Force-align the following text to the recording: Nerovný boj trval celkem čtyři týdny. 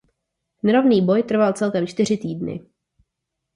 Nerovný 0.63 1.01
boj 1.05 1.23
trval 1.23 1.53
celkem 1.53 1.87
čtyři 1.87 2.17
týdny. 2.17 2.65